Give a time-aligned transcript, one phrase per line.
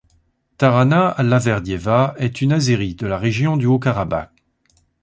[0.57, 4.31] Tarana Allahverdieva est une Azérie de la région du Haut-Karabagh.